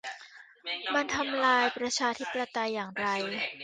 [0.95, 3.07] มันทำลายประชาธิปไตยอย่างไร